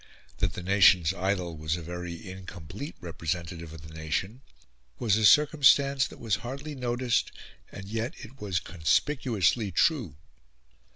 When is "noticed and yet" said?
6.73-8.15